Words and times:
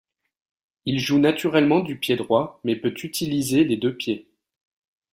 Il 0.85 0.97
joue 0.97 1.19
naturellement 1.19 1.81
du 1.81 1.95
pied 1.95 2.15
droit 2.15 2.59
mais 2.63 2.75
peut 2.75 2.95
utiliser 3.03 3.65
les 3.65 3.77
deux 3.77 3.95
pieds. 3.95 4.27